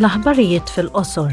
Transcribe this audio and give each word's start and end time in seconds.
L-aħbarijiet 0.00 0.70
fil-qosor. 0.72 1.32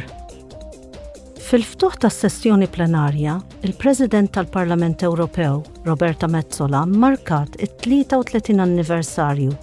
Fil-ftuħ 1.49 1.93
tas 2.03 2.15
sessjoni 2.25 2.67
plenarja, 2.67 3.37
il-President 3.63 4.33
tal-Parlament 4.35 5.03
Ewropew, 5.07 5.61
Roberta 5.85 6.27
Mezzola, 6.27 6.81
markat 6.85 7.55
it-33 7.63 8.59
anniversarju 8.59 9.53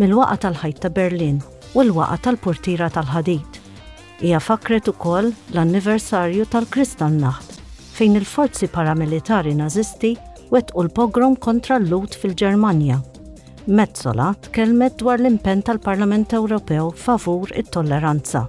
mill-waqa 0.00 0.38
tal-ħajt 0.46 0.80
ta' 0.82 0.88
Berlin 0.90 1.42
u 1.74 1.84
l-waqa 1.84 2.16
tal-portira 2.30 2.88
tal-ħadid. 2.96 3.60
Hija 4.24 4.40
fakret 4.40 4.88
ukoll 4.88 5.34
l-anniversarju 5.52 6.48
tal-Kristallnacht 6.48 7.60
fejn 7.98 8.16
il-forzi 8.22 8.70
paramilitari 8.72 9.52
nazisti 9.60 10.14
wetqu 10.48 10.80
l-pogrom 10.88 11.36
kontra 11.36 11.76
l-lut 11.76 12.16
fil-Ġermanja 12.16 13.02
Mezzola 13.66 14.28
tkellmet 14.44 14.94
dwar 15.02 15.18
l-impenn 15.18 15.64
tal-Parlament 15.66 16.30
Ewropew 16.36 16.92
favur 16.96 17.50
it-tolleranza. 17.50 18.44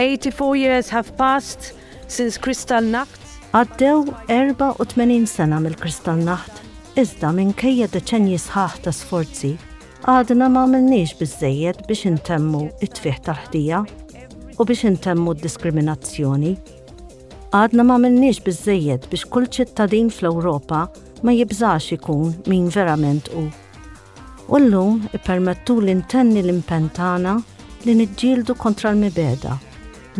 84 0.00 0.56
years 0.56 0.88
have 0.88 1.10
passed 1.18 1.72
since 2.08 2.40
Kristallnacht. 2.40 3.20
Għaddew 3.52 4.06
84 4.32 5.26
sena 5.28 5.58
mill-Kristallnacht, 5.60 6.62
iżda 6.96 7.32
minn 7.36 7.52
kejja 7.60 7.88
deċenji 7.92 8.38
sħaħ 8.46 8.78
ta' 8.86 8.92
sforzi, 8.96 9.50
għadna 10.08 10.48
ma' 10.54 10.64
minnix 10.72 11.12
bizzejiet 11.20 11.84
biex 11.90 12.06
intemmu 12.08 12.64
it-tfieħ 12.88 13.18
tal-ħdija 13.28 13.82
u 14.56 14.64
biex 14.72 14.84
intemmu 14.94 15.34
diskriminazzjoni. 15.44 16.54
Għadna 17.52 17.84
ma' 17.90 18.00
minnix 18.06 18.40
bizzejiet 18.48 19.04
biex 19.12 19.28
kull 19.28 19.52
ċittadin 19.52 20.08
fl-Ewropa 20.08 20.86
ma 21.28 21.36
jibżax 21.36 21.92
ikun 22.00 22.32
min 22.48 22.72
verament 22.72 23.28
u 23.36 23.50
u 24.50 24.56
l-lum 24.58 25.02
ipermettu 25.14 25.76
li 25.84 25.92
intenni 25.98 26.40
l-impentana 26.42 27.34
li 27.86 27.94
nġildu 27.98 28.56
kontra 28.64 28.90
l-mibeda, 28.92 29.54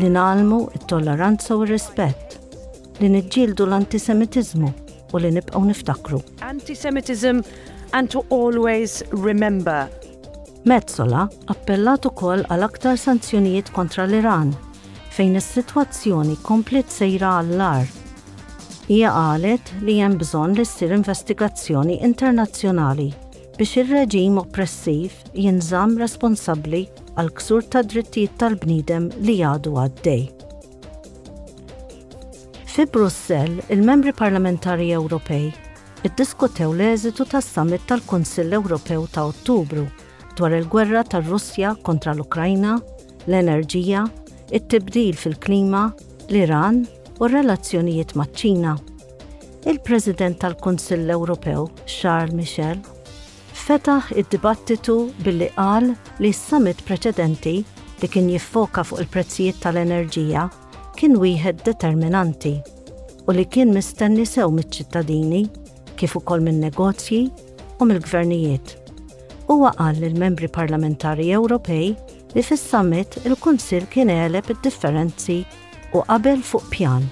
li 0.00 0.08
nalmu 0.16 0.60
il-tolleranza 0.76 1.56
u 1.58 1.64
rispett, 1.68 2.38
li 3.00 3.08
nġildu 3.16 3.66
l-antisemitizmu 3.66 4.70
u 5.12 5.20
li 5.22 5.30
nibqaw 5.38 5.64
niftakru. 5.68 6.20
Antisemitism 6.54 7.42
and 7.92 8.10
to 8.10 8.24
always 8.30 9.02
remember. 9.12 9.88
Mezzola 10.64 11.26
appellat 11.54 12.06
ukoll 12.06 12.44
għal 12.50 12.66
aktar 12.68 12.96
sanzjonijiet 13.04 13.72
kontra 13.74 14.06
l-Iran 14.06 14.54
fejn 15.12 15.34
is-sitwazzjoni 15.40 16.38
komplet 16.46 16.94
sejra 16.94 17.34
għall-lar. 17.40 17.90
Hija 18.88 19.10
qalet 19.12 19.74
li 19.84 19.98
hemm 20.00 20.16
bżonn 20.22 20.56
li 20.58 20.64
ssir 20.66 20.94
investigazzjoni 20.96 21.98
internazzjonali 22.06 23.10
biex 23.58 23.76
ir-reġim 23.76 24.38
oppressiv 24.40 25.16
jinżamm 25.36 25.98
responsabbli 26.00 26.86
għal 27.20 27.28
ksur 27.36 27.66
ta' 27.68 27.82
drittijiet 27.84 28.38
tal-bniedem 28.40 29.10
li 29.20 29.34
għadu 29.44 29.74
għaddej. 29.82 30.22
Fi 32.72 32.86
Brussell, 32.88 33.58
il-membri 33.68 34.14
parlamentari 34.16 34.86
Ewropej 34.96 35.50
iddiskutew 36.08 36.72
l-eżitu 36.72 37.26
tas 37.28 37.44
summit 37.52 37.84
tal-Kunsill 37.90 38.54
Ewropew 38.56 39.04
ta' 39.12 39.26
Ottubru 39.28 39.84
dwar 40.38 40.56
il-gwerra 40.56 41.04
tar 41.04 41.28
russja 41.28 41.74
kontra 41.84 42.14
l-Ukrajna, 42.16 42.78
l-enerġija, 43.28 44.06
it-tibdil 44.48 45.18
fil-klima, 45.20 45.84
l-Iran 46.32 46.86
u 47.20 47.28
r-relazzjonijiet 47.28 48.16
maċ-Ċina. 48.16 48.78
Il-President 49.68 50.40
tal-Kunsill 50.42 51.04
Ewropew, 51.14 51.68
Charles 51.84 52.32
Michel, 52.34 52.80
fetaħ 53.62 54.06
id-dibattitu 54.18 54.94
billi 55.22 55.46
qal 55.54 55.92
li 56.18 56.30
s-summit 56.34 56.80
preċedenti 56.88 57.50
li 58.02 58.08
kien 58.10 58.26
jiffoka 58.32 58.82
fuq 58.86 59.02
il-prezzijiet 59.04 59.60
tal-enerġija 59.62 60.48
kien 60.98 61.14
wieħed 61.22 61.62
determinanti 61.68 62.56
u 63.26 63.36
li 63.36 63.44
kien 63.46 63.70
mistenni 63.74 64.26
sew 64.26 64.50
mit 64.50 64.72
ċittadini 64.78 65.44
kif 66.00 66.16
ukoll 66.18 66.42
min-negozji 66.42 67.20
u 67.78 67.86
mill-gvernijiet. 67.86 68.74
Huwa 69.46 69.70
qal 69.78 70.00
lill-membri 70.02 70.50
parlamentari 70.50 71.30
Ewropej 71.36 71.92
li 72.34 72.46
fis-summit 72.48 73.20
il-Kunsill 73.28 73.86
kien 73.94 74.10
għeleb 74.10 74.50
id-differenzi 74.56 75.38
u 75.94 76.02
qabel 76.10 76.42
fuq 76.42 76.66
pjan. 76.74 77.06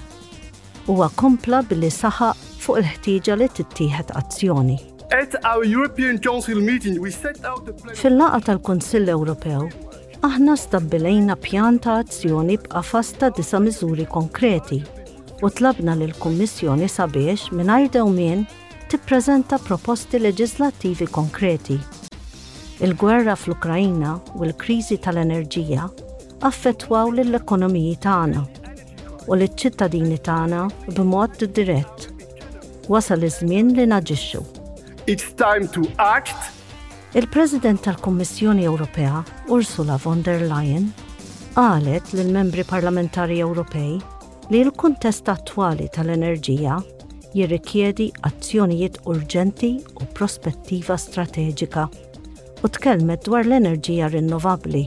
Huwa 0.90 1.12
kompla 1.20 1.62
billi 1.70 1.94
saħaq 1.94 2.42
fuq 2.66 2.82
il-ħtieġa 2.82 3.36
li 3.38 3.52
tittieħed 3.60 4.16
azzjoni. 4.24 4.80
At 5.12 5.34
our 5.44 5.64
European 5.64 6.18
Council 6.18 6.60
meeting, 6.60 7.00
we 7.00 7.10
set 7.10 7.44
out 7.44 7.66
the 7.66 7.72
plan. 7.72 7.96
Fil-laqa 7.98 8.38
tal-Kunsill 8.46 9.08
Ewropew, 9.10 9.64
aħna 10.22 10.54
stabbilejna 10.56 11.34
pjan 11.42 11.80
ta' 11.82 11.96
azzjoni 12.04 12.54
b'qa' 12.62 12.82
fasta 12.86 13.30
disa 13.34 13.58
miżuri 13.58 14.06
konkreti 14.06 14.78
u 15.42 15.50
tlabna 15.50 15.96
lill 15.98 16.14
kummissjoni 16.24 16.86
sabiex 16.88 17.48
mingħajr 17.58 17.88
dewmien 17.96 18.44
tippreżenta 18.92 19.58
proposti 19.64 20.20
leġislattivi 20.22 21.10
konkreti. 21.18 21.80
Il-gwerra 22.78 23.34
fl-Ukrajna 23.36 24.14
u 24.38 24.46
l-kriżi 24.52 25.00
tal-enerġija 25.08 25.88
affettwaw 26.52 27.10
lill-ekonomiji 27.18 27.98
tagħna 28.06 28.46
u 29.26 29.34
l-ċittadini 29.40 30.22
tagħna 30.30 30.64
b'mod 30.94 31.44
dirett. 31.58 32.08
Wasal 32.86 33.26
iż-żmien 33.26 33.74
li 33.74 33.90
naġixxu. 33.90 34.46
It's 35.10 35.32
time 35.36 35.66
to 35.74 35.80
act. 35.98 36.36
Il-President 37.14 37.82
tal-Kommissjoni 37.84 38.64
Ewropea, 38.64 39.24
Ursula 39.50 39.96
von 40.04 40.20
der 40.24 40.40
Leyen, 40.46 40.92
qalet 41.56 42.12
lill 42.14 42.28
membri 42.32 42.62
parlamentari 42.64 43.38
Ewropej 43.42 43.96
li 44.52 44.60
l-kuntest 44.62 45.26
attwali 45.34 45.88
tal-enerġija 45.96 46.76
jirrikjedi 47.34 48.06
azzjonijiet 48.30 49.00
urġenti 49.10 49.72
u 49.98 50.06
prospettiva 50.14 50.94
strateġika 51.08 51.88
u 52.62 52.70
tkellmet 52.78 53.26
dwar 53.26 53.42
l-enerġija 53.50 54.12
rinnovabli. 54.14 54.84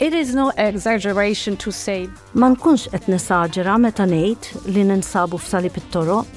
It 0.00 0.16
is 0.22 0.32
no 0.32 0.48
exaggeration 0.56 1.60
to 1.66 1.74
say. 1.82 2.06
Ma 2.32 2.48
nkunx 2.56 2.88
qed 2.96 3.12
nisaġera 3.12 3.76
meta 3.84 4.08
ngħid 4.08 4.72
li 4.72 4.88
ninsabu 4.94 5.36
f'salib 5.44 5.76
it-toroq 5.84 6.34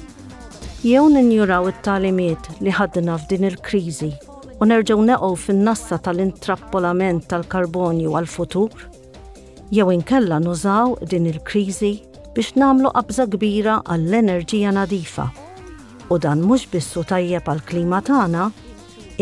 jew 0.80 1.02
ninjuraw 1.12 1.66
it-talimiet 1.68 2.46
li 2.64 2.72
ħadna 2.72 3.18
f'din 3.20 3.42
il-kriżi 3.48 4.06
u 4.64 4.68
nerġgħu 4.70 5.02
neqgħu 5.10 5.28
fin-nassa 5.42 5.98
tal-intrappolament 6.06 7.26
tal-karbonju 7.28 8.14
għal-futur, 8.16 8.86
jew 9.76 9.86
inkella 9.92 10.38
nużaw 10.40 10.94
din 11.12 11.28
il-kriżi 11.34 11.90
biex 12.32 12.54
namlu 12.56 12.92
qabża 12.94 13.26
kbira 13.36 13.76
għall-enerġija 13.84 14.72
nadifa. 14.78 15.28
U 16.08 16.16
dan 16.18 16.40
mhux 16.48 16.64
bissu 16.72 17.04
tajjeb 17.08 17.44
għall-klima 17.48 18.00
tagħna, 18.08 18.48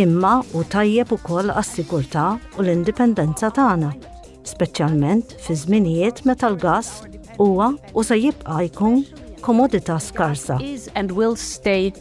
imma 0.06 0.34
u 0.54 0.62
tajjeb 0.62 1.10
ukoll 1.18 1.50
għas-sigurtà 1.56 2.30
u 2.54 2.62
l-indipendenza 2.68 3.50
tagħna, 3.58 3.94
speċjalment 4.46 5.34
fi 5.42 5.58
żminijiet 5.58 6.22
meta 6.26 6.52
l-gass 6.54 7.02
huwa 7.42 7.72
u 7.94 8.06
se 8.06 8.20
jibqa' 8.28 8.62
jkun 8.70 9.02
komodita 9.40 10.00
skarsa. 10.00 10.60
Is 10.62 10.88
and 10.94 11.12
will 11.12 11.36
stay 11.36 11.92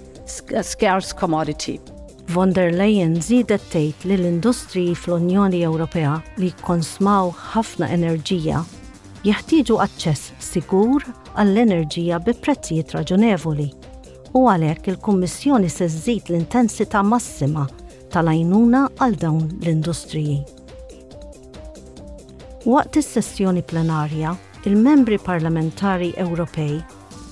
a 0.57 0.63
scarce 0.63 1.13
commodity. 1.19 1.79
Von 2.27 2.53
der 2.53 2.71
Leyen 2.73 3.15
zidet 3.21 3.63
tgħid 3.71 4.09
li 4.09 4.17
l-industri 4.17 4.83
fl-Unjoni 4.99 5.61
Ewropea 5.63 6.17
li 6.41 6.49
konsmaw 6.61 7.29
ħafna 7.53 7.87
enerġija 7.95 8.63
jeħtieġu 9.23 9.77
aċċess 9.85 10.33
sigur 10.49 11.05
għall-enerġija 11.35 12.19
bi 12.27 12.35
prezzijiet 12.43 12.91
raġunevoli. 12.97 13.69
U 14.35 14.43
għalhekk 14.51 14.91
il-Kummissjoni 14.91 15.71
se 15.71 15.87
żżid 15.89 16.27
l-intensità 16.33 16.99
massima 17.03 17.63
tal-għajnuna 18.13 18.83
għal 19.05 19.17
dawn 19.23 19.47
l-industriji. 19.61 20.41
Waqt 22.67 22.99
is-sessjoni 22.99 23.63
plenarja, 23.63 24.35
il-membri 24.67 25.15
parlamentari 25.23 26.12
Ewropej 26.19 26.81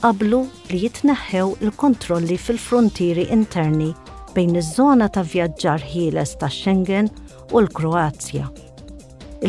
qablu 0.05 0.39
li 0.69 0.77
jitneħħew 0.85 1.45
il-kontrolli 1.65 2.35
fil-frontieri 2.37 3.23
interni 3.33 3.87
bejn 4.35 4.59
iż-żona 4.59 5.07
ta' 5.15 5.23
vjaġġar 5.25 5.85
ħieles 5.93 6.33
ta' 6.41 6.49
Schengen 6.53 7.07
u 7.49 7.61
l-Kroazja. 7.63 8.51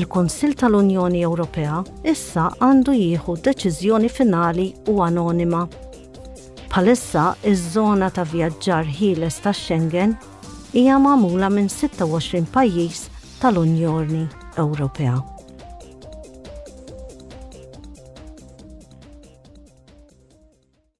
Il-Konsil 0.00 0.55
tal-Unjoni 0.61 1.20
Ewropea 1.29 1.82
issa 2.14 2.47
għandu 2.64 2.94
jieħu 2.97 3.37
deċiżjoni 3.44 4.11
finali 4.12 4.70
u 4.93 4.97
anonima. 5.05 5.67
Palissa 6.73 7.29
iż-żona 7.53 8.08
ta' 8.17 8.25
vjaġġar 8.32 8.88
ħieles 8.97 9.41
ta' 9.44 9.53
Schengen 9.61 10.17
hija 10.73 10.97
magħmula 11.05 11.53
minn 11.53 11.69
26 11.69 12.49
pajjiż 12.56 13.08
tal-Unjoni 13.44 14.25
Ewropea. 14.64 15.35